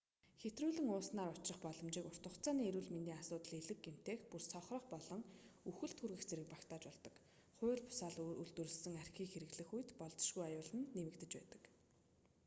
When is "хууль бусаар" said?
7.59-8.15